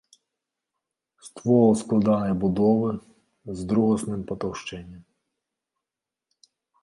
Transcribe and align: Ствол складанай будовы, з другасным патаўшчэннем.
Ствол 1.27 1.69
складанай 1.81 2.33
будовы, 2.45 2.89
з 3.59 3.65
другасным 3.71 4.21
патаўшчэннем. 4.31 5.01